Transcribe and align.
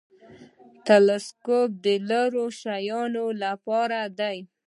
تلسکوپ 0.85 1.69
د 1.83 1.85
لیرې 2.09 2.45
شیانو 2.59 3.25
لپاره 3.43 3.99
دی 4.19 4.37